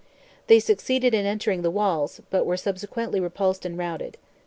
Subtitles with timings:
[0.47, 4.17] They succeeded in entering the walls, but were subsequently repulsed and routed.